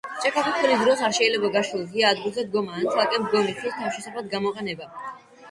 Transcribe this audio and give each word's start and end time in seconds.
ჭექა-ქუხილის 0.23 0.79
დროს 0.83 1.03
არ 1.07 1.13
შეიძლება 1.17 1.51
გაშლილ, 1.55 1.83
ღია 1.91 2.07
ადგილზე 2.15 2.47
დგომა 2.49 2.81
ან 2.81 2.89
ცალკე 2.97 3.21
მდგომი 3.27 3.55
ხის 3.61 3.77
თავშესაფრად 3.83 4.35
გამოყენება. 4.35 4.91